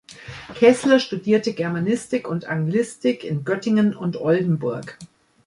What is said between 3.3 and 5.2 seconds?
Göttingen und Oldenburg.